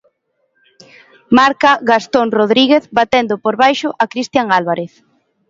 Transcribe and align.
Marca 1.37 1.71
Gastón 1.89 2.27
Rodríguez 2.37 2.83
batendo 2.99 3.35
por 3.43 3.55
baixo 3.63 3.89
a 4.03 4.05
Cristian 4.11 4.47
Álvarez. 4.59 4.93